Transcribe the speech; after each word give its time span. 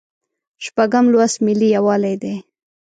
شپږم 0.65 1.05
لوست 1.13 1.37
ملي 1.45 1.67
یووالی 1.75 2.15
دی. 2.21 2.35